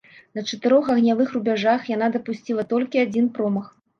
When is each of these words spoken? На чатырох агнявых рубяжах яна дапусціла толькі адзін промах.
На 0.37 0.43
чатырох 0.49 0.87
агнявых 0.93 1.33
рубяжах 1.37 1.85
яна 1.95 2.09
дапусціла 2.17 2.65
толькі 2.75 3.05
адзін 3.05 3.31
промах. 3.37 3.71